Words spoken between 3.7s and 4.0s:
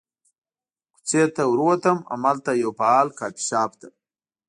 ته.